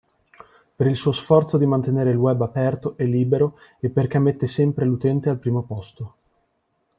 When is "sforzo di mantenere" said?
1.11-2.09